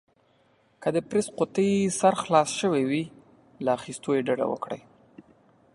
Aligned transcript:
که 0.81 0.89
د 0.95 0.97
پرېس 1.09 1.27
قوطي 1.37 1.69
سر 1.99 2.13
خلاص 2.23 2.49
شوی 2.61 2.83
وي، 2.89 3.03
له 3.63 3.69
اخيستلو 3.77 4.11
يې 4.17 4.25
ډډه 4.27 4.45
وکړئ. 4.49 4.81